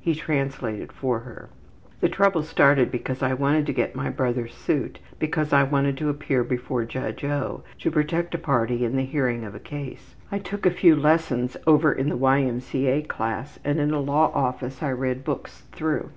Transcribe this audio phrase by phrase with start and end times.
[0.00, 1.50] He translated for her.
[2.02, 6.08] ``The trouble started because I wanted to get my brother's suit because I wanted to
[6.08, 7.62] appear before Judge O.
[7.80, 10.14] to protect a party in the hearing of a case.
[10.30, 13.02] I took a few lessons over in the Y.M.C.A.
[13.02, 16.08] class and in a law office I read books through.